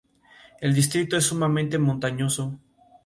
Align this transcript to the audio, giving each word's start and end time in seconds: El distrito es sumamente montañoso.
El 0.61 0.73
distrito 0.73 1.15
es 1.15 1.25
sumamente 1.25 1.77
montañoso. 1.77 2.57